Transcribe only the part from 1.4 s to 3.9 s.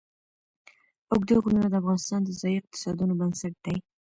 غرونه د افغانستان د ځایي اقتصادونو بنسټ دی.